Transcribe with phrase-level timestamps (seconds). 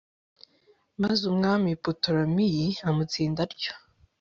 [1.01, 3.73] maze umwami putolemeyi amutsinda atyo